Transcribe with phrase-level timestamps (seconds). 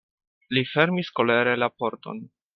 [0.57, 2.25] Li fermis kolere la pordon.